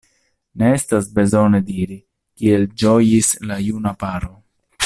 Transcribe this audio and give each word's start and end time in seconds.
Ne 0.61 0.69
estas 0.77 1.09
bezone 1.17 1.59
diri, 1.69 1.99
kiel 2.41 2.67
ĝojis 2.85 3.33
la 3.51 3.63
juna 3.69 3.97
paro. 4.05 4.35